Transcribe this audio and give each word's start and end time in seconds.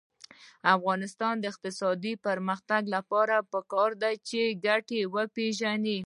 د 0.63 0.65
افغانستان 0.77 1.33
د 1.39 1.43
اقتصادي 1.53 2.13
پرمختګ 2.25 2.81
لپاره 2.95 3.35
پکار 3.51 3.89
ده 4.01 4.11
چې 4.27 4.39
ګټې 4.65 5.01
وپېژنو. 5.13 5.97